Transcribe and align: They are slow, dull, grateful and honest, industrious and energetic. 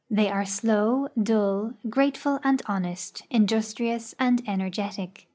They 0.09 0.31
are 0.31 0.45
slow, 0.45 1.09
dull, 1.21 1.73
grateful 1.87 2.39
and 2.43 2.59
honest, 2.67 3.21
industrious 3.29 4.15
and 4.17 4.41
energetic. 4.49 5.27